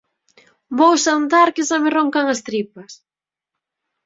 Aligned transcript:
Vou 0.79 0.93
xantar 1.05 1.47
que 1.55 1.67
xa 1.69 1.77
me 1.83 1.89
roncan 1.97 2.25
as 2.33 2.43
tripas 2.47 2.91